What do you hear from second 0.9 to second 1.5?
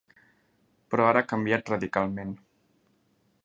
Però ara ha